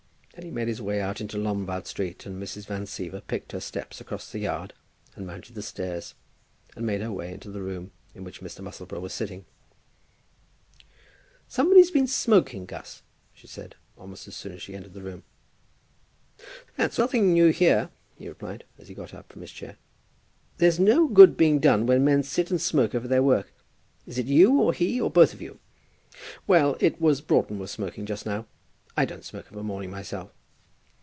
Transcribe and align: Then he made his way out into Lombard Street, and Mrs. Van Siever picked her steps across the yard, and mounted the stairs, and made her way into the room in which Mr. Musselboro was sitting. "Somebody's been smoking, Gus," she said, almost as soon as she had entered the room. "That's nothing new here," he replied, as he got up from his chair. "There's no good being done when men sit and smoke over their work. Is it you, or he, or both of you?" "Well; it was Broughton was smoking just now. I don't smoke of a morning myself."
Then 0.33 0.45
he 0.45 0.51
made 0.55 0.69
his 0.69 0.81
way 0.81 0.99
out 1.01 1.19
into 1.21 1.37
Lombard 1.37 1.85
Street, 1.85 2.25
and 2.25 2.41
Mrs. 2.41 2.65
Van 2.65 2.83
Siever 2.85 3.21
picked 3.27 3.51
her 3.51 3.59
steps 3.59 3.99
across 4.01 4.31
the 4.31 4.39
yard, 4.39 4.73
and 5.13 5.27
mounted 5.27 5.53
the 5.55 5.61
stairs, 5.61 6.15
and 6.75 6.85
made 6.85 7.01
her 7.01 7.11
way 7.11 7.31
into 7.33 7.51
the 7.51 7.61
room 7.61 7.91
in 8.15 8.23
which 8.23 8.39
Mr. 8.41 8.61
Musselboro 8.63 9.01
was 9.01 9.13
sitting. 9.13 9.45
"Somebody's 11.49 11.91
been 11.91 12.07
smoking, 12.07 12.65
Gus," 12.65 13.03
she 13.33 13.45
said, 13.45 13.75
almost 13.97 14.25
as 14.27 14.35
soon 14.35 14.53
as 14.53 14.61
she 14.63 14.71
had 14.71 14.79
entered 14.79 14.93
the 14.93 15.03
room. 15.03 15.23
"That's 16.77 16.97
nothing 16.97 17.33
new 17.33 17.49
here," 17.49 17.89
he 18.15 18.27
replied, 18.29 18.63
as 18.79 18.87
he 18.87 18.95
got 18.95 19.13
up 19.13 19.31
from 19.31 19.41
his 19.41 19.51
chair. 19.51 19.75
"There's 20.57 20.79
no 20.79 21.07
good 21.07 21.35
being 21.37 21.59
done 21.59 21.85
when 21.85 22.05
men 22.05 22.23
sit 22.23 22.49
and 22.49 22.59
smoke 22.59 22.95
over 22.95 23.07
their 23.07 23.21
work. 23.21 23.53
Is 24.07 24.17
it 24.17 24.25
you, 24.27 24.59
or 24.61 24.71
he, 24.73 24.99
or 24.99 25.11
both 25.11 25.33
of 25.33 25.41
you?" 25.41 25.59
"Well; 26.47 26.77
it 26.79 26.99
was 27.01 27.19
Broughton 27.21 27.59
was 27.59 27.69
smoking 27.69 28.05
just 28.07 28.25
now. 28.25 28.47
I 28.97 29.05
don't 29.05 29.23
smoke 29.23 29.49
of 29.49 29.55
a 29.55 29.63
morning 29.63 29.89
myself." 29.89 30.31